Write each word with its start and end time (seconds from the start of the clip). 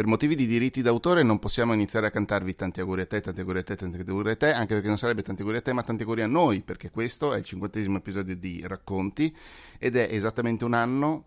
Per 0.00 0.08
motivi 0.08 0.34
di 0.34 0.46
diritti 0.46 0.80
d'autore 0.80 1.22
non 1.22 1.38
possiamo 1.38 1.74
iniziare 1.74 2.06
a 2.06 2.10
cantarvi 2.10 2.54
tanti 2.54 2.80
auguri 2.80 3.02
a 3.02 3.06
te, 3.06 3.20
tanti 3.20 3.40
auguri 3.40 3.58
a 3.58 3.62
te, 3.62 3.76
tanti 3.76 3.98
auguri 3.98 4.30
a 4.30 4.36
te, 4.36 4.50
anche 4.50 4.72
perché 4.72 4.88
non 4.88 4.96
sarebbe 4.96 5.20
tanti 5.20 5.42
auguri 5.42 5.58
a 5.58 5.60
te, 5.60 5.74
ma 5.74 5.82
tanti 5.82 6.04
auguri 6.04 6.22
a 6.22 6.26
noi, 6.26 6.62
perché 6.62 6.88
questo 6.88 7.34
è 7.34 7.36
il 7.36 7.44
cinquantesimo 7.44 7.98
episodio 7.98 8.34
di 8.34 8.62
Racconti 8.64 9.36
ed 9.78 9.96
è 9.96 10.08
esattamente 10.10 10.64
un 10.64 10.72
anno 10.72 11.24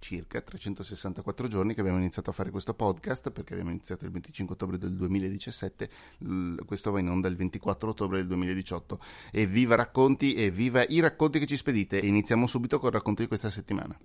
circa 0.00 0.42
364 0.42 1.48
giorni 1.48 1.72
che 1.72 1.80
abbiamo 1.80 1.98
iniziato 1.98 2.28
a 2.28 2.34
fare 2.34 2.50
questo 2.50 2.74
podcast 2.74 3.30
perché 3.30 3.54
abbiamo 3.54 3.70
iniziato 3.70 4.04
il 4.04 4.10
25 4.10 4.54
ottobre 4.54 4.76
del 4.76 4.94
2017 4.96 5.88
questo 6.66 6.90
va 6.90 7.00
in 7.00 7.08
onda 7.08 7.28
il 7.28 7.36
24 7.36 7.88
ottobre 7.88 8.18
del 8.18 8.26
2018 8.26 9.00
e 9.32 9.46
viva 9.46 9.76
racconti 9.76 10.34
e 10.34 10.50
viva 10.50 10.84
i 10.88 11.00
racconti 11.00 11.38
che 11.38 11.46
ci 11.46 11.56
spedite. 11.56 12.02
E 12.02 12.06
iniziamo 12.06 12.46
subito 12.46 12.78
col 12.78 12.90
racconto 12.90 13.22
di 13.22 13.28
questa 13.28 13.48
settimana 13.48 13.98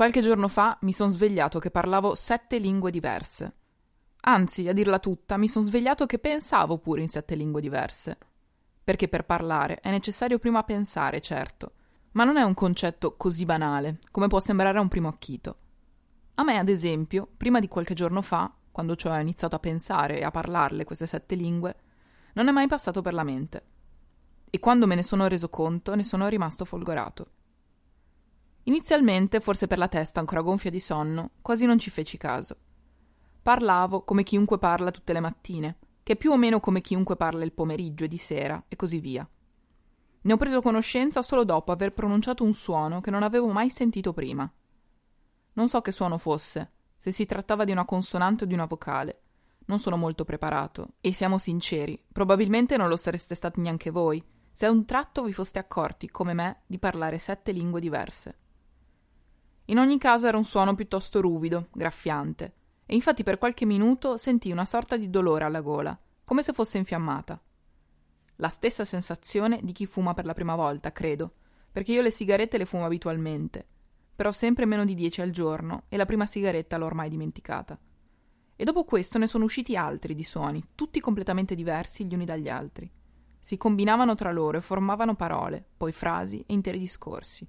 Qualche 0.00 0.22
giorno 0.22 0.48
fa 0.48 0.78
mi 0.80 0.94
sono 0.94 1.10
svegliato 1.10 1.58
che 1.58 1.70
parlavo 1.70 2.14
sette 2.14 2.56
lingue 2.56 2.90
diverse. 2.90 3.54
Anzi, 4.22 4.66
a 4.66 4.72
dirla 4.72 4.98
tutta, 4.98 5.36
mi 5.36 5.46
sono 5.46 5.62
svegliato 5.62 6.06
che 6.06 6.18
pensavo 6.18 6.78
pure 6.78 7.02
in 7.02 7.08
sette 7.10 7.34
lingue 7.34 7.60
diverse. 7.60 8.16
Perché 8.82 9.08
per 9.08 9.26
parlare 9.26 9.78
è 9.80 9.90
necessario 9.90 10.38
prima 10.38 10.62
pensare, 10.62 11.20
certo, 11.20 11.72
ma 12.12 12.24
non 12.24 12.38
è 12.38 12.42
un 12.42 12.54
concetto 12.54 13.14
così 13.18 13.44
banale, 13.44 13.98
come 14.10 14.28
può 14.28 14.40
sembrare 14.40 14.78
a 14.78 14.80
un 14.80 14.88
primo 14.88 15.08
acchito. 15.08 15.56
A 16.36 16.44
me, 16.44 16.56
ad 16.56 16.70
esempio, 16.70 17.28
prima 17.36 17.60
di 17.60 17.68
qualche 17.68 17.92
giorno 17.92 18.22
fa, 18.22 18.50
quando 18.72 18.96
cioè 18.96 19.18
ho 19.18 19.20
iniziato 19.20 19.56
a 19.56 19.60
pensare 19.60 20.18
e 20.18 20.24
a 20.24 20.30
parlarle 20.30 20.84
queste 20.84 21.06
sette 21.06 21.34
lingue, 21.34 21.76
non 22.32 22.48
è 22.48 22.52
mai 22.52 22.68
passato 22.68 23.02
per 23.02 23.12
la 23.12 23.22
mente. 23.22 23.64
E 24.48 24.60
quando 24.60 24.86
me 24.86 24.94
ne 24.94 25.02
sono 25.02 25.28
reso 25.28 25.50
conto, 25.50 25.94
ne 25.94 26.04
sono 26.04 26.26
rimasto 26.26 26.64
folgorato. 26.64 27.32
Inizialmente, 28.64 29.40
forse 29.40 29.66
per 29.66 29.78
la 29.78 29.88
testa 29.88 30.20
ancora 30.20 30.42
gonfia 30.42 30.70
di 30.70 30.80
sonno, 30.80 31.30
quasi 31.40 31.66
non 31.66 31.78
ci 31.78 31.90
feci 31.90 32.16
caso. 32.16 32.56
Parlavo 33.42 34.04
come 34.04 34.22
chiunque 34.22 34.58
parla 34.58 34.90
tutte 34.90 35.12
le 35.12 35.20
mattine, 35.20 35.78
che 36.02 36.12
è 36.12 36.16
più 36.16 36.30
o 36.30 36.36
meno 36.36 36.60
come 36.60 36.80
chiunque 36.80 37.16
parla 37.16 37.44
il 37.44 37.52
pomeriggio 37.52 38.04
e 38.04 38.08
di 38.08 38.18
sera, 38.18 38.62
e 38.68 38.76
così 38.76 39.00
via. 39.00 39.28
Ne 40.22 40.32
ho 40.32 40.36
preso 40.36 40.60
conoscenza 40.60 41.22
solo 41.22 41.44
dopo 41.44 41.72
aver 41.72 41.94
pronunciato 41.94 42.44
un 42.44 42.52
suono 42.52 43.00
che 43.00 43.10
non 43.10 43.22
avevo 43.22 43.48
mai 43.48 43.70
sentito 43.70 44.12
prima. 44.12 44.50
Non 45.54 45.68
so 45.68 45.80
che 45.80 45.92
suono 45.92 46.18
fosse, 46.18 46.72
se 46.98 47.10
si 47.10 47.24
trattava 47.24 47.64
di 47.64 47.72
una 47.72 47.86
consonante 47.86 48.44
o 48.44 48.46
di 48.46 48.52
una 48.52 48.66
vocale. 48.66 49.22
Non 49.66 49.78
sono 49.78 49.96
molto 49.96 50.24
preparato, 50.24 50.94
e 51.00 51.14
siamo 51.14 51.38
sinceri, 51.38 51.98
probabilmente 52.12 52.76
non 52.76 52.88
lo 52.88 52.96
sareste 52.96 53.34
stati 53.34 53.60
neanche 53.60 53.90
voi, 53.90 54.22
se 54.52 54.66
a 54.66 54.70
un 54.70 54.84
tratto 54.84 55.22
vi 55.22 55.32
foste 55.32 55.58
accorti, 55.58 56.10
come 56.10 56.34
me, 56.34 56.62
di 56.66 56.78
parlare 56.78 57.18
sette 57.18 57.52
lingue 57.52 57.80
diverse. 57.80 58.36
In 59.70 59.78
ogni 59.78 59.98
caso 59.98 60.26
era 60.26 60.36
un 60.36 60.44
suono 60.44 60.74
piuttosto 60.74 61.20
ruvido, 61.20 61.68
graffiante, 61.72 62.54
e 62.86 62.96
infatti 62.96 63.22
per 63.22 63.38
qualche 63.38 63.64
minuto 63.64 64.16
sentii 64.16 64.50
una 64.50 64.64
sorta 64.64 64.96
di 64.96 65.08
dolore 65.08 65.44
alla 65.44 65.60
gola, 65.60 65.96
come 66.24 66.42
se 66.42 66.52
fosse 66.52 66.78
infiammata. 66.78 67.40
La 68.36 68.48
stessa 68.48 68.84
sensazione 68.84 69.60
di 69.62 69.70
chi 69.70 69.86
fuma 69.86 70.12
per 70.12 70.24
la 70.24 70.34
prima 70.34 70.56
volta, 70.56 70.90
credo, 70.90 71.30
perché 71.70 71.92
io 71.92 72.02
le 72.02 72.10
sigarette 72.10 72.58
le 72.58 72.64
fumo 72.64 72.84
abitualmente, 72.84 73.64
però 74.16 74.32
sempre 74.32 74.66
meno 74.66 74.84
di 74.84 74.96
dieci 74.96 75.20
al 75.20 75.30
giorno 75.30 75.84
e 75.88 75.96
la 75.96 76.06
prima 76.06 76.26
sigaretta 76.26 76.76
l'ho 76.76 76.86
ormai 76.86 77.08
dimenticata. 77.08 77.78
E 78.56 78.64
dopo 78.64 78.82
questo 78.82 79.18
ne 79.18 79.28
sono 79.28 79.44
usciti 79.44 79.76
altri 79.76 80.16
di 80.16 80.24
suoni, 80.24 80.64
tutti 80.74 80.98
completamente 80.98 81.54
diversi 81.54 82.06
gli 82.06 82.14
uni 82.14 82.24
dagli 82.24 82.48
altri. 82.48 82.90
Si 83.38 83.56
combinavano 83.56 84.16
tra 84.16 84.32
loro 84.32 84.58
e 84.58 84.62
formavano 84.62 85.14
parole, 85.14 85.64
poi 85.76 85.92
frasi 85.92 86.40
e 86.40 86.54
interi 86.54 86.80
discorsi. 86.80 87.48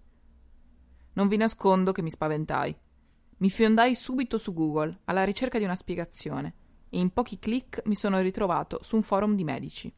Non 1.13 1.27
vi 1.27 1.37
nascondo 1.37 1.91
che 1.91 2.01
mi 2.01 2.09
spaventai. 2.09 2.75
Mi 3.37 3.49
fiondai 3.49 3.95
subito 3.95 4.37
su 4.37 4.53
Google 4.53 4.99
alla 5.05 5.23
ricerca 5.23 5.57
di 5.57 5.63
una 5.63 5.75
spiegazione 5.75 6.53
e 6.89 6.99
in 6.99 7.11
pochi 7.11 7.39
clic 7.39 7.81
mi 7.85 7.95
sono 7.95 8.19
ritrovato 8.19 8.79
su 8.81 8.95
un 8.95 9.01
forum 9.01 9.35
di 9.35 9.43
medici. 9.43 9.93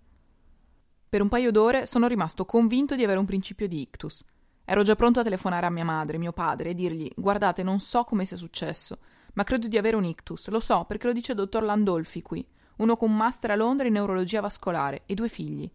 Per 1.10 1.22
un 1.22 1.30
paio 1.30 1.52
d'ore 1.52 1.86
sono 1.86 2.08
rimasto 2.08 2.46
convinto 2.46 2.96
di 2.96 3.04
avere 3.04 3.20
un 3.20 3.26
principio 3.26 3.68
di 3.68 3.82
ictus. 3.82 4.24
Ero 4.66 4.82
già 4.82 4.96
pronto 4.96 5.20
a 5.20 5.24
telefonare 5.24 5.66
a 5.66 5.70
mia 5.70 5.84
madre, 5.84 6.18
mio 6.18 6.32
padre, 6.32 6.70
e 6.70 6.74
dirgli: 6.74 7.12
Guardate, 7.16 7.62
non 7.62 7.80
so 7.80 8.04
come 8.04 8.26
sia 8.26 8.38
successo, 8.38 8.98
ma 9.34 9.44
credo 9.44 9.68
di 9.68 9.78
avere 9.78 9.98
un 9.98 10.06
ictus. 10.06 10.48
Lo 10.50 10.60
so 10.60 10.86
perché 10.86 11.08
lo 11.08 11.14
dice 11.14 11.34
il 11.34 11.38
dottor 11.38 11.64
Landolfi 11.64 12.22
qui, 12.22 12.48
uno 12.78 12.96
con 12.96 13.16
master 13.16 13.52
a 13.52 13.56
Londra 13.56 13.86
in 13.86 13.94
neurologia 13.94 14.42
vascolare 14.42 15.04
e 15.06 15.14
due 15.14 15.28
figli. 15.28 15.70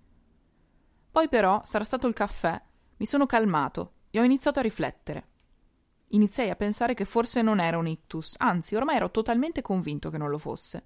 Poi, 1.13 1.29
però, 1.29 1.61
sarà 1.65 1.85
stato 1.85 2.09
il 2.09 2.15
caffè, 2.15 2.61
mi 2.97 3.07
sono 3.07 3.27
calmato 3.27 3.93
e 4.11 4.21
ho 4.21 4.25
iniziato 4.25 4.59
a 4.59 4.63
riflettere. 4.63 5.27
Iniziai 6.09 6.51
a 6.51 6.57
pensare 6.57 6.95
che 6.95 7.05
forse 7.05 7.43
non 7.43 7.61
era 7.61 7.77
un 7.77 7.87
ictus, 7.87 8.35
anzi, 8.39 8.75
ormai 8.75 8.97
ero 8.97 9.11
totalmente 9.11 9.61
convinto 9.61 10.11
che 10.11 10.19
non 10.19 10.31
lo 10.31 10.39
fosse. 10.39 10.85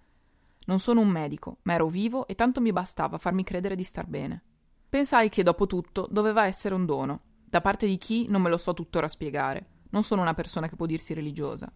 Non 0.67 0.79
sono 0.79 1.01
un 1.01 1.09
medico, 1.09 1.59
ma 1.63 1.75
ero 1.75 1.89
vivo 1.89 2.27
e 2.27 2.35
tanto 2.35 2.61
mi 2.61 2.73
bastava 2.73 3.19
farmi 3.19 3.45
credere 3.45 3.77
di 3.77 3.85
star 3.85 4.07
bene. 4.07 4.43
Pensai 4.89 5.29
che, 5.29 5.43
dopo 5.43 5.67
tutto, 5.67 6.09
doveva 6.11 6.47
essere 6.47 6.75
un 6.75 6.87
dono. 6.87 7.21
Da 7.45 7.61
parte 7.61 7.87
di 7.87 7.99
chi 7.99 8.27
non 8.29 8.43
me 8.43 8.49
lo 8.49 8.59
so 8.59 8.75
tuttora 8.75 9.09
spiegare. 9.09 9.67
Non 9.91 10.03
sono 10.03 10.23
una 10.23 10.35
persona 10.35 10.69
che 10.69 10.77
può 10.77 10.87
dirsi 10.87 11.15
religiosa. 11.15 11.73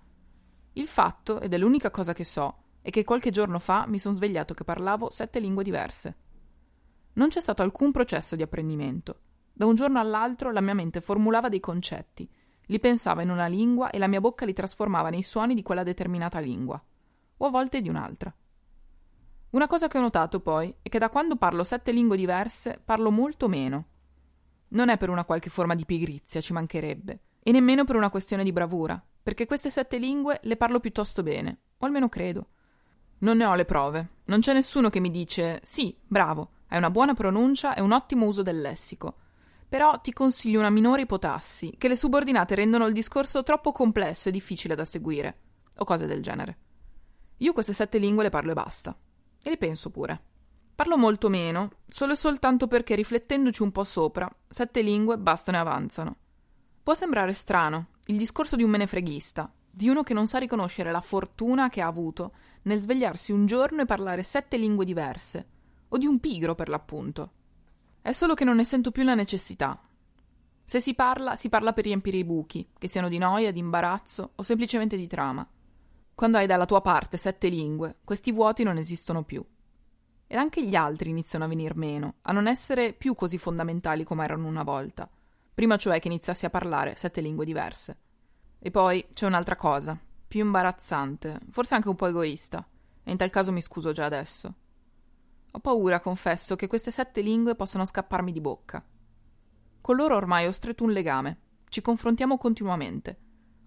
Il 0.75 0.87
fatto, 0.87 1.41
ed 1.41 1.55
è 1.55 1.59
l'unica 1.59 1.91
cosa 1.91 2.13
che 2.13 2.25
so, 2.25 2.65
è 2.83 2.91
che 2.91 3.05
qualche 3.05 3.31
giorno 3.31 3.59
fa 3.59 3.87
mi 3.87 3.99
sono 3.99 4.15
svegliato 4.15 4.55
che 4.55 4.65
parlavo 4.65 5.11
sette 5.11 5.41
lingue 5.41 5.65
diverse. 5.65 6.17
Non 7.15 7.29
c'è 7.29 7.41
stato 7.41 7.63
alcun 7.63 7.93
processo 7.93 8.37
di 8.37 8.43
apprendimento. 8.43 9.21
Da 9.59 9.65
un 9.65 9.75
giorno 9.75 9.99
all'altro 9.99 10.53
la 10.53 10.61
mia 10.61 10.75
mente 10.75 11.01
formulava 11.01 11.49
dei 11.49 11.61
concetti 11.61 12.29
li 12.67 12.81
pensava 12.81 13.23
in 13.23 13.31
una 13.31 13.47
lingua 13.47 13.91
e 13.91 13.99
la 13.99 14.07
mia 14.07 14.21
bocca 14.21 14.45
li 14.45 14.53
trasformava 14.53 15.09
nei 15.09 15.23
suoni 15.23 15.55
di 15.55 15.63
quella 15.63 15.83
determinata 15.83 16.39
lingua, 16.39 16.83
o 17.37 17.47
a 17.47 17.51
volte 17.51 17.81
di 17.81 17.89
un'altra. 17.89 18.35
Una 19.51 19.67
cosa 19.67 19.89
che 19.89 19.99
ho 19.99 20.01
notato 20.01 20.41
poi 20.41 20.75
è 20.83 20.89
che 20.89 20.99
da 20.99 21.09
quando 21.09 21.37
parlo 21.37 21.63
sette 21.65 21.93
lingue 21.93 22.17
diverse 22.17 22.81
parlo 22.85 23.11
molto 23.11 23.49
meno. 23.49 23.85
Non 24.69 24.89
è 24.89 24.97
per 24.97 25.11
una 25.11 25.25
qualche 25.25 25.49
forma 25.49 25.75
di 25.75 25.85
pigrizia, 25.85 26.41
ci 26.41 26.53
mancherebbe, 26.53 27.21
e 27.43 27.53
nemmeno 27.53 27.85
per 27.85 27.97
una 27.97 28.11
questione 28.11 28.43
di 28.43 28.53
bravura, 28.53 29.01
perché 29.23 29.47
queste 29.47 29.71
sette 29.71 29.99
lingue 29.99 30.41
le 30.43 30.57
parlo 30.57 30.81
piuttosto 30.81 31.23
bene, 31.23 31.59
o 31.79 31.87
almeno 31.87 32.09
credo. 32.09 32.49
Non 33.19 33.37
ne 33.37 33.45
ho 33.45 33.55
le 33.55 33.65
prove, 33.65 34.09
non 34.25 34.41
c'è 34.41 34.53
nessuno 34.53 34.91
che 34.91 35.01
mi 35.01 35.11
dice 35.11 35.61
sì, 35.63 35.97
bravo, 36.05 36.51
hai 36.69 36.79
una 36.79 36.91
buona 36.91 37.15
pronuncia 37.15 37.75
e 37.75 37.81
un 37.81 37.93
ottimo 37.93 38.27
uso 38.27 38.43
del 38.43 38.61
lessico, 38.61 39.15
però 39.69 40.01
ti 40.01 40.13
consiglio 40.13 40.61
una 40.61 40.71
minore 40.71 41.03
ipotassi, 41.03 41.75
che 41.77 41.89
le 41.89 41.97
subordinate 41.97 42.55
rendono 42.55 42.87
il 42.87 42.93
discorso 42.93 43.43
troppo 43.43 43.73
complesso 43.73 44.29
e 44.29 44.33
difficile 44.33 44.75
da 44.75 44.85
seguire, 44.85 45.39
o 45.77 45.85
cose 45.85 46.07
del 46.07 46.23
genere. 46.23 46.59
Io 47.39 47.53
queste 47.53 47.73
sette 47.73 47.99
lingue 47.99 48.23
le 48.23 48.31
parlo 48.31 48.53
e 48.53 48.55
basta. 48.55 48.97
E 49.43 49.51
le 49.51 49.57
penso 49.57 49.91
pure. 49.91 50.21
Parlo 50.75 50.97
molto 50.97 51.29
meno, 51.29 51.71
solo 51.87 52.13
e 52.13 52.17
soltanto 52.17 52.67
perché 52.67 52.95
riflettendoci 52.95 53.63
un 53.63 53.73
po' 53.73 53.85
sopra, 53.85 54.31
sette 54.49 54.83
lingue 54.83 55.19
bastano 55.19 55.57
e 55.57 55.61
avanzano. 55.61 56.17
Può 56.83 56.95
sembrare 56.95 57.33
strano, 57.33 57.89
il 58.07 58.17
discorso 58.17 58.57
di 58.57 58.63
un 58.63 58.71
menefreghista, 58.71 59.53
di 59.71 59.89
uno 59.89 60.03
che 60.03 60.15
non 60.15 60.27
sa 60.27 60.39
riconoscere 60.39 60.91
la 60.91 61.01
fortuna 61.01 61.69
che 61.69 61.81
ha 61.81 61.87
avuto 61.87 62.33
nel 62.63 62.79
svegliarsi 62.79 63.33
un 63.33 63.47
giorno 63.47 63.83
e 63.83 63.87
parlare 63.87 64.23
sette 64.23 64.57
lingue 64.57 64.85
diverse, 64.85 65.49
o 65.89 65.99
di 65.99 66.07
un 66.07 66.21
pigro 66.21 66.55
per 66.55 66.69
l'appunto. 66.69 67.33
È 68.07 68.13
solo 68.13 68.35
che 68.35 68.45
non 68.45 68.55
ne 68.55 68.63
sento 68.63 68.93
più 68.93 69.03
la 69.03 69.17
necessità. 69.17 69.83
Se 70.63 70.81
si 70.81 70.95
parla, 70.95 71.35
si 71.35 71.49
parla 71.49 71.73
per 71.73 71.83
riempire 71.83 72.19
i 72.19 72.25
buchi, 72.25 72.71
che 72.79 72.87
siano 72.87 73.09
di 73.09 73.19
noia, 73.19 73.51
di 73.51 73.59
imbarazzo 73.59 74.35
o 74.37 74.43
semplicemente 74.45 74.97
di 74.97 75.09
trama. 75.09 75.45
Quando 76.15 76.39
hai 76.39 76.47
dalla 76.47 76.67
tua 76.67 76.81
parte 76.83 77.17
sette 77.17 77.49
lingue, 77.49 77.97
questi 78.05 78.31
vuoti 78.31 78.63
non 78.63 78.77
esistono 78.77 79.25
più. 79.25 79.45
Ed 80.29 80.39
anche 80.39 80.65
gli 80.65 80.77
altri 80.77 81.11
iniziano 81.11 81.47
a 81.47 81.49
venir 81.49 81.75
meno, 81.75 82.19
a 82.23 82.31
non 82.31 82.47
essere 82.47 82.93
più 82.93 83.17
così 83.17 83.39
fondamentali 83.39 84.05
come 84.05 84.23
erano 84.23 84.47
una 84.47 84.63
volta, 84.63 85.11
prima 85.53 85.77
cioè 85.77 85.99
che 85.99 86.07
iniziassi 86.07 86.47
a 86.47 86.51
parlare 86.51 86.95
sette 86.95 87.21
lingue 87.21 87.45
diverse. 87.45 87.97
E 88.61 88.71
poi 88.71 89.05
c'è 89.13 89.27
un'altra 89.27 89.57
cosa, 89.57 89.99
più 90.29 90.45
imbarazzante, 90.45 91.41
forse 91.51 91.75
anche 91.75 91.89
un 91.89 91.97
po' 91.97 92.07
egoista, 92.07 92.65
e 93.03 93.11
in 93.11 93.17
tal 93.17 93.31
caso 93.31 93.51
mi 93.51 93.63
scuso 93.63 93.91
già 93.91 94.05
adesso. 94.05 94.55
Ho 95.53 95.61
paura, 95.61 96.01
confesso, 96.01 96.57
che 96.57 96.67
queste 96.67 96.91
sette 96.91 97.21
lingue 97.21 97.55
possano 97.55 97.85
scapparmi 97.85 98.33
di 98.33 98.41
bocca. 98.41 98.85
Con 99.81 99.97
loro 99.97 100.17
ormai 100.17 100.47
ho 100.47 100.53
stretto 100.53 100.85
un 100.85 100.93
legame. 100.93 101.39
Ci 101.69 101.81
confrontiamo 101.81 102.37
continuamente. 102.37 103.19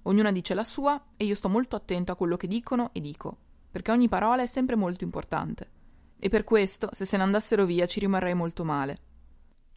Ognuna 0.04 0.32
dice 0.32 0.54
la 0.54 0.64
sua 0.64 1.02
e 1.18 1.26
io 1.26 1.36
sto 1.36 1.50
molto 1.50 1.76
attento 1.76 2.12
a 2.12 2.16
quello 2.16 2.38
che 2.38 2.48
dicono 2.48 2.90
e 2.94 3.02
dico, 3.02 3.38
perché 3.72 3.92
ogni 3.92 4.08
parola 4.08 4.42
è 4.42 4.46
sempre 4.46 4.76
molto 4.76 5.04
importante. 5.04 5.72
E 6.18 6.30
per 6.30 6.44
questo, 6.44 6.90
se 6.92 7.06
se 7.06 7.18
ne 7.18 7.24
andassero 7.24 7.66
via, 7.66 7.86
ci 7.86 8.00
rimarrei 8.00 8.34
molto 8.34 8.64
male. 8.64 9.00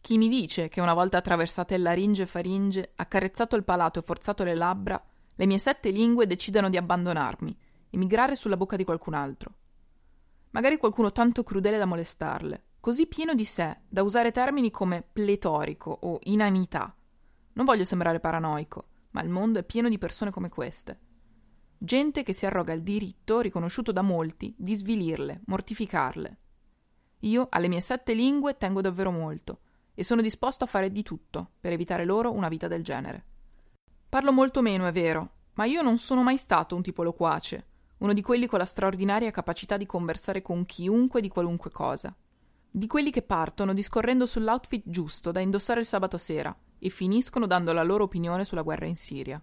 Chi 0.01 0.17
mi 0.17 0.27
dice 0.27 0.67
che 0.67 0.81
una 0.81 0.93
volta 0.93 1.17
attraversate 1.17 1.77
laringe 1.77 2.23
e 2.23 2.25
faringe, 2.25 2.91
accarezzato 2.95 3.55
il 3.55 3.63
palato 3.63 3.99
e 3.99 4.01
forzato 4.01 4.43
le 4.43 4.53
labbra, 4.53 5.01
le 5.35 5.45
mie 5.45 5.59
sette 5.59 5.91
lingue 5.91 6.27
decidano 6.27 6.67
di 6.67 6.75
abbandonarmi, 6.75 7.57
emigrare 7.91 8.35
sulla 8.35 8.57
bocca 8.57 8.75
di 8.75 8.83
qualcun 8.83 9.13
altro? 9.13 9.53
Magari 10.53 10.77
qualcuno 10.77 11.11
tanto 11.11 11.41
crudele 11.41 11.79
da 11.79 11.85
molestarle, 11.85 12.65
così 12.79 13.07
pieno 13.07 13.33
di 13.33 13.43
sé 13.43 13.79
da 13.87 14.03
usare 14.03 14.31
termini 14.31 14.69
come 14.69 15.01
pletorico 15.01 15.89
o 15.89 16.19
inanità. 16.25 16.95
Non 17.53 17.65
voglio 17.65 17.83
sembrare 17.83 18.19
paranoico, 18.19 18.87
ma 19.11 19.23
il 19.23 19.29
mondo 19.29 19.57
è 19.57 19.63
pieno 19.63 19.89
di 19.89 19.97
persone 19.97 20.29
come 20.29 20.49
queste. 20.49 20.99
Gente 21.75 22.21
che 22.21 22.33
si 22.33 22.45
arroga 22.45 22.71
il 22.71 22.83
diritto, 22.83 23.41
riconosciuto 23.41 23.91
da 23.91 24.03
molti, 24.03 24.53
di 24.55 24.75
svilirle, 24.75 25.41
mortificarle. 25.45 26.37
Io 27.21 27.47
alle 27.49 27.67
mie 27.67 27.81
sette 27.81 28.13
lingue 28.13 28.55
tengo 28.55 28.81
davvero 28.81 29.09
molto 29.09 29.61
e 29.95 30.03
sono 30.03 30.21
disposto 30.21 30.65
a 30.65 30.67
fare 30.67 30.91
di 30.91 31.01
tutto 31.01 31.53
per 31.59 31.71
evitare 31.71 32.05
loro 32.05 32.31
una 32.31 32.47
vita 32.47 32.67
del 32.67 32.83
genere. 32.83 33.25
Parlo 34.07 34.31
molto 34.31 34.61
meno, 34.61 34.85
è 34.85 34.91
vero, 34.91 35.31
ma 35.53 35.65
io 35.65 35.81
non 35.81 35.97
sono 35.97 36.21
mai 36.21 36.37
stato 36.37 36.75
un 36.75 36.83
tipo 36.83 37.01
loquace, 37.01 37.65
uno 38.03 38.11
di 38.13 38.21
quelli 38.21 38.47
con 38.47 38.59
la 38.59 38.65
straordinaria 38.65 39.31
capacità 39.31 39.77
di 39.77 39.85
conversare 39.85 40.41
con 40.41 40.65
chiunque 40.65 41.21
di 41.21 41.29
qualunque 41.29 41.71
cosa. 41.71 42.13
Di 42.69 42.85
quelli 42.85 43.11
che 43.11 43.21
partono 43.21 43.73
discorrendo 43.73 44.25
sull'outfit 44.25 44.83
giusto 44.85 45.31
da 45.31 45.39
indossare 45.39 45.79
il 45.79 45.85
sabato 45.85 46.17
sera 46.17 46.53
e 46.79 46.89
finiscono 46.89 47.47
dando 47.47 47.71
la 47.71 47.83
loro 47.83 48.03
opinione 48.03 48.43
sulla 48.43 48.61
guerra 48.61 48.87
in 48.87 48.97
Siria. 48.97 49.41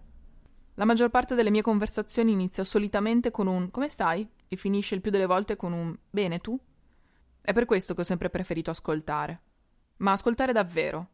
La 0.75 0.85
maggior 0.85 1.09
parte 1.09 1.33
delle 1.33 1.49
mie 1.49 1.63
conversazioni 1.63 2.33
inizia 2.33 2.63
solitamente 2.63 3.31
con 3.31 3.47
un 3.47 3.71
come 3.71 3.89
stai? 3.89 4.27
e 4.47 4.55
finisce 4.57 4.93
il 4.95 5.01
più 5.01 5.09
delle 5.09 5.25
volte 5.25 5.55
con 5.55 5.73
un 5.73 5.97
bene 6.09 6.39
tu? 6.39 6.59
È 7.41 7.53
per 7.53 7.65
questo 7.65 7.95
che 7.95 8.01
ho 8.01 8.03
sempre 8.03 8.29
preferito 8.29 8.69
ascoltare. 8.69 9.41
Ma 9.97 10.11
ascoltare 10.11 10.51
davvero. 10.53 11.09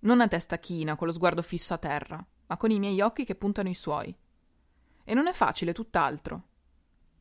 Non 0.00 0.22
a 0.22 0.28
testa 0.28 0.58
china, 0.58 0.96
con 0.96 1.08
lo 1.08 1.12
sguardo 1.12 1.42
fisso 1.42 1.74
a 1.74 1.78
terra, 1.78 2.24
ma 2.46 2.56
con 2.56 2.70
i 2.70 2.78
miei 2.78 3.00
occhi 3.02 3.24
che 3.24 3.34
puntano 3.34 3.68
i 3.68 3.74
suoi. 3.74 4.16
E 5.04 5.14
non 5.14 5.26
è 5.26 5.32
facile, 5.32 5.74
tutt'altro. 5.74 6.44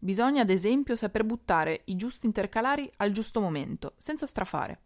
Bisogna, 0.05 0.43
ad 0.43 0.51
esempio, 0.51 0.95
saper 0.95 1.23
buttare 1.23 1.81
i 1.85 1.95
giusti 1.95 2.27
intercalari 2.27 2.87
al 2.97 3.09
giusto 3.09 3.41
momento, 3.41 3.95
senza 3.97 4.27
strafare. 4.27 4.81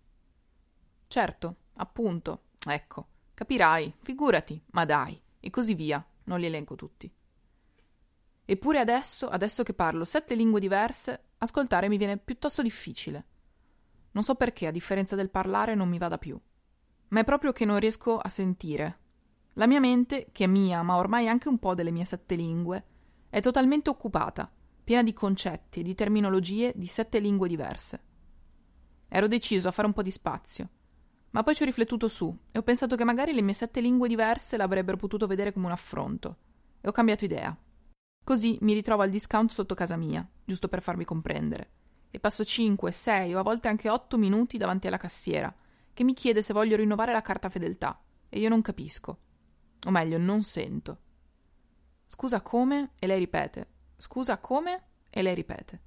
Certo, 1.07 1.55
appunto, 1.73 2.43
ecco, 2.65 3.07
Capirai, 3.33 3.95
figurati, 3.99 4.63
ma 4.67 4.85
dai, 4.85 5.21
e 5.41 5.49
così 5.49 5.73
via, 5.73 6.01
non 6.23 6.39
li 6.39 6.45
elenco 6.45 6.75
tutti. 6.75 7.13
Eppure 8.45 8.79
adesso, 8.79 9.27
adesso 9.27 9.63
che 9.63 9.73
parlo 9.73 10.05
sette 10.05 10.35
lingue 10.35 10.61
diverse, 10.61 11.31
ascoltare 11.39 11.89
mi 11.89 11.97
viene 11.97 12.17
piuttosto 12.17 12.61
difficile. 12.61 13.25
Non 14.11 14.23
so 14.23 14.35
perché, 14.35 14.67
a 14.67 14.71
differenza 14.71 15.17
del 15.17 15.31
parlare, 15.31 15.75
non 15.75 15.89
mi 15.89 15.97
vada 15.97 16.17
più. 16.17 16.39
Ma 17.09 17.19
è 17.19 17.25
proprio 17.25 17.51
che 17.51 17.65
non 17.65 17.77
riesco 17.77 18.17
a 18.17 18.29
sentire. 18.29 18.99
La 19.55 19.67
mia 19.67 19.81
mente, 19.81 20.29
che 20.31 20.45
è 20.45 20.47
mia, 20.47 20.81
ma 20.81 20.95
ormai 20.95 21.27
anche 21.27 21.49
un 21.49 21.59
po' 21.59 21.73
delle 21.73 21.91
mie 21.91 22.05
sette 22.05 22.35
lingue, 22.35 22.85
è 23.27 23.41
totalmente 23.41 23.89
occupata, 23.89 24.49
piena 24.89 25.03
di 25.03 25.13
concetti 25.13 25.83
di 25.83 25.93
terminologie 25.93 26.73
di 26.75 26.87
sette 26.87 27.19
lingue 27.19 27.47
diverse. 27.47 28.01
Ero 29.07 29.27
deciso 29.27 29.67
a 29.67 29.71
fare 29.71 29.85
un 29.85 29.93
po' 29.93 30.01
di 30.01 30.09
spazio 30.09 30.69
ma 31.29 31.43
poi 31.43 31.53
ci 31.53 31.61
ho 31.61 31.65
riflettuto 31.65 32.07
su 32.07 32.35
e 32.51 32.57
ho 32.57 32.63
pensato 32.63 32.95
che 32.95 33.03
magari 33.03 33.33
le 33.33 33.43
mie 33.43 33.53
sette 33.53 33.81
lingue 33.81 34.07
diverse 34.07 34.57
l'avrebbero 34.57 34.97
potuto 34.97 35.27
vedere 35.27 35.53
come 35.53 35.67
un 35.67 35.73
affronto. 35.73 36.37
E 36.81 36.87
ho 36.87 36.91
cambiato 36.91 37.23
idea. 37.23 37.55
Così 38.23 38.57
mi 38.61 38.73
ritrovo 38.73 39.03
al 39.03 39.11
discount 39.11 39.51
sotto 39.51 39.75
casa 39.75 39.95
mia, 39.95 40.27
giusto 40.43 40.67
per 40.67 40.81
farmi 40.81 41.05
comprendere. 41.05 41.69
E 42.09 42.19
passo 42.19 42.43
5, 42.43 42.91
6 42.91 43.35
o 43.35 43.39
a 43.39 43.43
volte 43.43 43.67
anche 43.67 43.91
8 43.91 44.17
minuti 44.17 44.57
davanti 44.57 44.87
alla 44.87 44.97
cassiera, 44.97 45.55
che 45.93 46.03
mi 46.03 46.15
chiede 46.15 46.41
se 46.41 46.51
voglio 46.51 46.75
rinnovare 46.75 47.11
la 47.11 47.21
carta 47.21 47.49
fedeltà. 47.49 48.01
E 48.27 48.39
io 48.39 48.49
non 48.49 48.63
capisco. 48.63 49.19
O 49.85 49.91
meglio, 49.91 50.17
non 50.17 50.41
sento. 50.41 50.97
Scusa 52.07 52.41
come? 52.41 52.89
E 52.97 53.05
lei 53.05 53.19
ripete. 53.19 53.67
Scusa 54.01 54.37
come? 54.37 54.83
E 55.09 55.21
lei 55.21 55.35
ripete. 55.35 55.81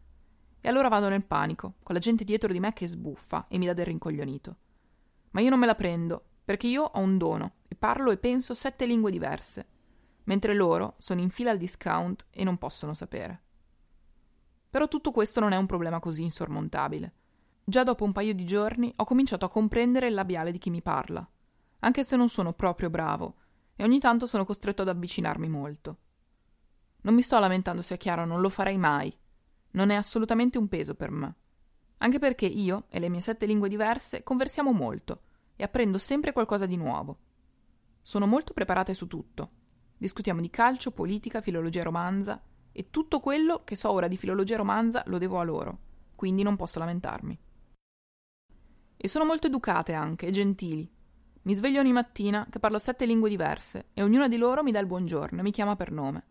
E 0.61 0.69
allora 0.69 0.88
vado 0.88 1.09
nel 1.09 1.25
panico, 1.25 1.76
con 1.82 1.94
la 1.94 2.00
gente 2.00 2.25
dietro 2.25 2.53
di 2.53 2.61
me 2.61 2.75
che 2.75 2.87
sbuffa 2.87 3.47
e 3.49 3.56
mi 3.56 3.64
dà 3.64 3.73
del 3.73 3.87
rincoglionito. 3.87 4.56
Ma 5.31 5.41
io 5.41 5.49
non 5.49 5.59
me 5.59 5.64
la 5.64 5.75
prendo, 5.75 6.23
perché 6.44 6.67
io 6.67 6.82
ho 6.82 6.99
un 7.00 7.17
dono 7.17 7.55
e 7.67 7.75
parlo 7.75 8.11
e 8.11 8.19
penso 8.19 8.53
sette 8.53 8.85
lingue 8.85 9.11
diverse, 9.11 9.67
mentre 10.25 10.53
loro 10.53 10.97
sono 10.99 11.23
in 11.23 11.31
fila 11.31 11.53
al 11.53 11.56
discount 11.56 12.26
e 12.31 12.44
non 12.44 12.59
possono 12.59 12.93
sapere. 12.93 13.43
Però 14.69 14.88
tutto 14.88 15.11
questo 15.11 15.41
non 15.41 15.53
è 15.53 15.56
un 15.56 15.67
problema 15.67 15.99
così 15.99 16.23
insormontabile. 16.23 17.15
Già 17.65 17.82
dopo 17.82 18.05
un 18.05 18.12
paio 18.12 18.35
di 18.35 18.44
giorni 18.44 18.93
ho 18.94 19.05
cominciato 19.05 19.47
a 19.47 19.50
comprendere 19.50 20.08
il 20.08 20.15
labiale 20.15 20.53
di 20.53 20.58
chi 20.58 20.69
mi 20.69 20.82
parla, 20.82 21.26
anche 21.79 22.05
se 22.05 22.17
non 22.17 22.29
sono 22.29 22.53
proprio 22.53 22.91
bravo, 22.91 23.37
e 23.75 23.85
ogni 23.85 24.00
tanto 24.00 24.26
sono 24.26 24.44
costretto 24.44 24.82
ad 24.82 24.88
avvicinarmi 24.88 25.49
molto. 25.49 25.97
Non 27.02 27.14
mi 27.14 27.22
sto 27.22 27.38
lamentando, 27.38 27.82
sia 27.82 27.96
chiaro, 27.96 28.25
non 28.25 28.40
lo 28.40 28.49
farei 28.49 28.78
mai. 28.78 29.16
Non 29.72 29.90
è 29.90 29.94
assolutamente 29.94 30.58
un 30.58 30.69
peso 30.69 30.94
per 30.94 31.10
me 31.10 31.37
anche 32.02 32.19
perché 32.19 32.46
io 32.46 32.84
e 32.88 32.99
le 32.99 33.08
mie 33.08 33.20
sette 33.20 33.46
lingue 33.46 33.69
diverse 33.69 34.22
conversiamo 34.22 34.72
molto 34.72 35.22
e 35.56 35.62
apprendo 35.64 35.99
sempre 35.99 36.32
qualcosa 36.32 36.66
di 36.66 36.76
nuovo. 36.76 37.19
Sono 38.02 38.26
molto 38.26 38.52
preparate 38.52 38.93
su 38.93 39.06
tutto. 39.06 39.50
Discutiamo 39.96 40.40
di 40.40 40.50
calcio, 40.50 40.90
politica, 40.90 41.40
filologia 41.40 41.84
romanza 41.84 42.43
e 42.72 42.90
tutto 42.90 43.20
quello 43.20 43.62
che 43.64 43.76
so 43.76 43.90
ora 43.90 44.08
di 44.08 44.16
filologia 44.16 44.56
romanza 44.56 45.05
lo 45.06 45.19
devo 45.19 45.38
a 45.38 45.44
loro, 45.44 45.78
quindi 46.16 46.43
non 46.43 46.56
posso 46.56 46.81
lamentarmi. 46.81 47.38
E 48.96 49.08
sono 49.08 49.25
molto 49.25 49.46
educate 49.46 49.93
anche 49.93 50.26
e 50.26 50.31
gentili. 50.32 50.90
Mi 51.43 51.55
sveglio 51.55 51.81
ogni 51.81 51.93
mattina 51.93 52.46
che 52.50 52.58
parlo 52.58 52.78
sette 52.78 53.06
lingue 53.06 53.28
diverse 53.28 53.90
e 53.94 54.02
ognuna 54.02 54.26
di 54.26 54.37
loro 54.37 54.64
mi 54.64 54.72
dà 54.72 54.81
il 54.81 54.87
buongiorno 54.87 55.38
e 55.38 55.43
mi 55.43 55.50
chiama 55.52 55.76
per 55.76 55.93
nome, 55.93 56.25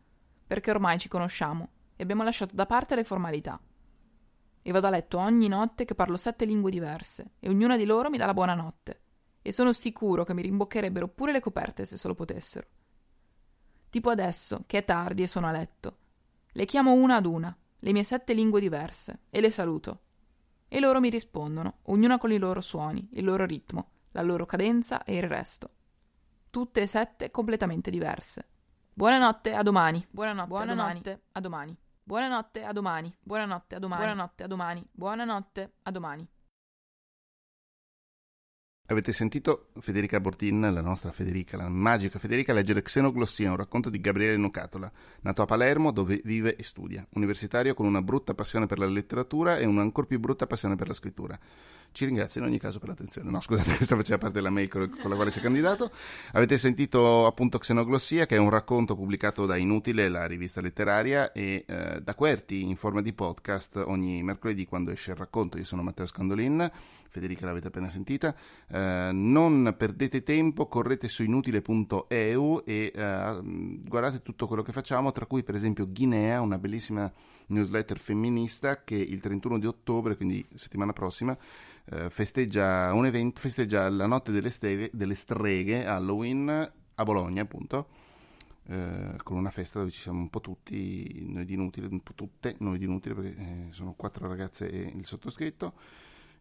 perché 0.51 0.69
ormai 0.69 1.00
ci 1.00 1.07
conosciamo 1.07 1.69
e 1.95 2.03
abbiamo 2.03 2.24
lasciato 2.24 2.53
da 2.53 2.65
parte 2.65 2.94
le 2.95 3.06
formalità 3.06 3.57
e 4.62 4.71
vado 4.74 4.86
a 4.86 4.89
letto 4.89 5.18
ogni 5.18 5.48
notte 5.48 5.86
che 5.86 5.95
parlo 5.95 6.18
sette 6.18 6.44
lingue 6.44 6.69
diverse 6.69 7.36
e 7.39 7.48
ognuna 7.48 7.77
di 7.77 7.86
loro 7.86 8.09
mi 8.09 8.18
dà 8.18 8.25
la 8.25 8.33
buonanotte. 8.33 9.01
E 9.42 9.53
sono 9.53 9.71
sicuro 9.71 10.25
che 10.25 10.33
mi 10.33 10.42
rimboccherebbero 10.42 11.07
pure 11.07 11.31
le 11.31 11.39
coperte 11.39 11.86
se 11.86 11.95
solo 11.95 12.15
potessero. 12.15 12.68
Tipo 13.89 14.09
adesso, 14.09 14.65
che 14.68 14.80
è 14.80 14.83
tardi 14.83 15.24
e 15.24 15.27
sono 15.27 15.48
a 15.48 15.51
letto. 15.51 15.98
Le 16.51 16.65
chiamo 16.65 16.92
una 16.92 17.15
ad 17.15 17.25
una, 17.27 17.57
le 17.80 17.92
mie 17.94 18.03
sette 18.03 18.33
lingue 18.33 18.59
diverse, 18.59 19.21
e 19.30 19.39
le 19.39 19.51
saluto. 19.51 20.01
E 20.67 20.81
loro 20.81 21.00
mi 21.00 21.10
rispondono, 21.10 21.77
ognuna 21.84 22.17
con 22.17 22.34
i 22.34 22.38
loro 22.38 22.60
suoni, 22.60 23.08
il 23.13 23.24
loro 23.24 23.46
ritmo, 23.46 23.91
la 24.12 24.22
loro 24.22 24.46
cadenza 24.46 25.05
e 25.05 25.15
il 25.15 25.24
resto. 25.24 25.70
Tutte 26.50 26.81
e 26.81 26.88
sette 26.88 27.31
completamente 27.31 27.89
diverse. 27.89 28.48
Buonanotte, 28.93 29.53
a 29.53 29.63
domani. 29.63 30.05
Buonanotte, 30.12 30.48
Buonanotte 30.50 31.12
a 31.31 31.39
domani. 31.39 31.39
A 31.39 31.39
domani. 31.39 31.77
Buonanotte, 32.03 32.63
a 32.63 32.71
domani. 32.74 33.15
Buonanotte, 33.21 33.75
a 33.75 33.79
domani. 33.79 33.98
Buonanotte, 34.01 34.43
a 34.43 34.48
domani. 34.48 34.88
Buonanotte, 34.91 35.71
a 35.83 35.91
domani. 35.91 36.27
Avete 38.88 39.13
sentito 39.13 39.69
Federica 39.79 40.19
Bortin, 40.19 40.60
la 40.60 40.81
nostra 40.81 41.13
Federica, 41.13 41.55
la 41.55 41.69
magica 41.69 42.19
Federica, 42.19 42.51
leggere 42.51 42.81
Xenoglossia, 42.81 43.50
un 43.50 43.55
racconto 43.55 43.89
di 43.89 44.01
Gabriele 44.01 44.36
Nucatola, 44.36 44.91
nato 45.21 45.41
a 45.41 45.45
Palermo 45.45 45.91
dove 45.91 46.19
vive 46.25 46.57
e 46.57 46.63
studia, 46.63 47.07
universitario 47.12 47.74
con 47.74 47.86
una 47.86 48.01
brutta 48.01 48.33
passione 48.33 48.65
per 48.65 48.79
la 48.79 48.88
letteratura 48.88 49.57
e 49.57 49.65
una 49.65 49.81
ancora 49.81 50.07
più 50.07 50.19
brutta 50.19 50.45
passione 50.45 50.75
per 50.75 50.89
la 50.89 50.93
scrittura. 50.93 51.39
Ci 51.93 52.05
ringrazio 52.05 52.39
in 52.39 52.48
ogni 52.48 52.57
caso 52.57 52.79
per 52.79 52.88
l'attenzione. 52.89 53.29
No, 53.29 53.41
scusate, 53.41 53.75
questa 53.75 53.98
faceva 53.98 54.17
parte 54.17 54.36
della 54.36 54.50
mail 54.50 54.69
con, 54.69 54.89
la 55.03 55.15
quale 55.15 55.29
si 55.29 55.39
è 55.39 55.41
candidato. 55.41 55.91
Avete 56.31 56.57
sentito 56.57 57.25
appunto 57.25 57.57
Xenoglossia, 57.57 58.25
che 58.25 58.36
è 58.36 58.39
un 58.39 58.50
racconto 58.50 58.95
pubblicato 58.95 59.45
da 59.45 59.57
Inutile, 59.57 60.07
la 60.07 60.25
rivista 60.25 60.62
letteraria, 60.62 61.33
e 61.33 61.65
eh, 61.67 62.01
da 62.01 62.15
Querti 62.15 62.63
in 62.63 62.77
forma 62.77 63.01
di 63.01 63.12
podcast 63.12 63.75
ogni 63.86 64.24
mercoledì 64.24 64.65
quando 64.65 64.91
esce 64.91 65.12
il 65.12 65.17
racconto. 65.17 65.57
Io 65.57 65.65
sono 65.65 65.81
Matteo 65.81 66.05
Scandolin, 66.05 66.71
Federica 67.10 67.45
l'avete 67.45 67.67
appena 67.67 67.89
sentita. 67.89 68.33
Eh, 68.69 69.10
non 69.12 69.75
perdete 69.77 70.24
tempo, 70.24 70.67
correte 70.67 71.10
su 71.10 71.24
inutile.eu 71.24 72.62
e 72.65 72.91
eh, 72.95 73.39
guardate 73.83 74.21
tutto 74.21 74.48
quello 74.48 74.63
che 74.63 74.71
facciamo, 74.71 75.12
tra 75.12 75.25
cui 75.25 75.43
per 75.43 75.55
esempio 75.55 75.89
Guinea, 75.91 76.39
una 76.39 76.57
bellissima 76.57 77.12
newsletter 77.51 78.00
femminista 78.00 78.84
che 78.84 78.96
il 78.96 79.20
31 79.20 79.60
di 79.60 79.67
ottobre, 79.67 80.15
quindi 80.15 80.46
settimana 80.53 80.93
prossima, 80.93 81.38
eh, 81.86 82.10
festeggia 82.10 82.93
un 82.93 83.05
evento, 83.05 83.41
festeggia 83.41 83.89
la 83.89 84.05
notte 84.05 84.31
delle 84.31 84.50
streghe, 84.50 84.89
delle 84.93 85.15
streghe 85.15 85.86
Halloween 85.86 86.72
a 86.96 87.03
Bologna, 87.03 87.41
appunto. 87.41 87.88
Eh, 88.67 89.15
con 89.24 89.38
una 89.38 89.50
festa 89.50 89.79
dove 89.79 89.91
ci 89.91 90.00
siamo 90.00 90.20
un 90.20 90.29
po' 90.29 90.39
tutti, 90.39 91.25
noi 91.27 91.46
di 91.46 91.53
inutile, 91.53 91.88
un 91.88 92.01
po' 92.01 92.13
tutte, 92.13 92.55
noi 92.60 92.77
di 92.77 92.86
inutile 92.86 93.15
perché 93.15 93.36
eh, 93.38 93.67
sono 93.72 93.93
quattro 93.93 94.27
ragazze 94.27 94.70
e 94.70 94.93
il 94.96 95.05
sottoscritto, 95.05 95.74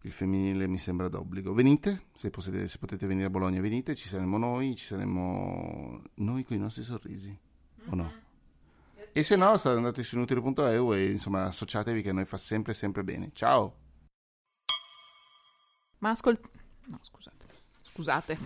il 0.03 0.13
femminile 0.13 0.67
mi 0.67 0.79
sembra 0.79 1.09
d'obbligo. 1.09 1.53
Venite, 1.53 2.05
se, 2.15 2.31
potete, 2.31 2.69
se 2.69 2.79
potete 2.79 3.07
venire 3.07 3.27
a 3.27 3.31
Bologna 3.31 3.61
venite, 3.61 3.95
ci 3.95 4.09
saremo 4.09 4.39
noi, 4.39 4.75
ci 4.77 4.85
saremo 4.85 6.03
noi 6.15 6.45
con 6.45 6.57
i 6.57 6.61
nostri 6.61 6.83
sorrisi, 6.83 7.31
mm-hmm. 7.31 7.93
o 7.93 7.95
no? 7.95 8.20
E 9.13 9.23
se 9.25 9.37
no, 9.37 9.55
andate 9.65 10.03
su 10.03 10.17
inutile.eu 10.17 10.93
e 10.93 11.11
insomma 11.11 11.47
associatevi 11.47 12.03
che 12.03 12.11
a 12.11 12.13
noi 12.13 12.25
fa 12.25 12.39
sempre 12.39 12.75
sempre 12.75 13.03
bene. 13.03 13.31
Ciao! 13.33 13.77
Ma 15.99 16.11
ascolt... 16.11 16.41
No, 16.87 16.99
scusate. 17.03 17.47
Scusate. 17.83 18.39